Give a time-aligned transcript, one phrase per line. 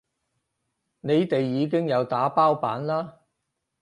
[1.01, 3.19] 你哋已經有打包版啦